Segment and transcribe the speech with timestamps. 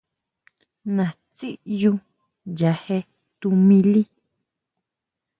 [0.95, 1.47] Naʼtsi
[1.77, 1.93] ʼyu
[2.57, 2.97] ya je
[3.39, 4.01] tuʼmili.